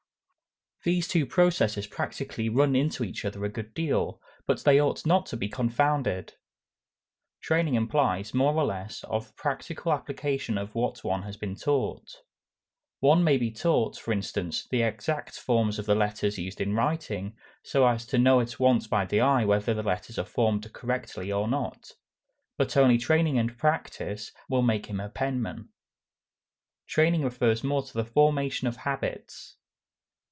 These 0.83 1.07
two 1.07 1.27
processes 1.27 1.85
practically 1.85 2.49
run 2.49 2.75
into 2.75 3.03
each 3.03 3.23
other 3.23 3.45
a 3.45 3.49
good 3.49 3.75
deal, 3.75 4.19
but 4.47 4.63
they 4.63 4.81
ought 4.81 5.05
not 5.05 5.27
to 5.27 5.37
be 5.37 5.47
confounded. 5.47 6.33
Training 7.39 7.75
implies 7.75 8.33
more 8.33 8.55
or 8.55 8.65
less 8.65 9.03
of 9.03 9.35
practical 9.35 9.93
application 9.93 10.57
of 10.57 10.73
what 10.73 11.03
one 11.03 11.21
has 11.21 11.37
been 11.37 11.55
taught. 11.55 12.15
One 12.99 13.23
may 13.23 13.37
be 13.37 13.51
taught, 13.51 13.95
for 13.99 14.11
instance, 14.11 14.67
the 14.71 14.81
exact 14.81 15.35
forms 15.35 15.77
of 15.77 15.85
the 15.85 15.93
letters 15.93 16.39
used 16.39 16.59
in 16.59 16.73
writing, 16.73 17.37
so 17.61 17.85
as 17.87 18.03
to 18.07 18.17
know 18.17 18.39
at 18.39 18.59
once 18.59 18.87
by 18.87 19.05
the 19.05 19.21
eye 19.21 19.45
whether 19.45 19.75
the 19.75 19.83
letters 19.83 20.17
are 20.17 20.25
formed 20.25 20.73
correctly 20.73 21.31
or 21.31 21.47
not. 21.47 21.91
But 22.57 22.75
only 22.75 22.97
training 22.97 23.37
and 23.37 23.55
practice 23.55 24.31
will 24.49 24.63
make 24.63 24.87
him 24.87 24.99
a 24.99 25.09
penman. 25.09 25.69
Training 26.87 27.21
refers 27.21 27.63
more 27.63 27.83
to 27.83 27.93
the 27.93 28.03
formation 28.03 28.67
of 28.67 28.77
habits. 28.77 29.57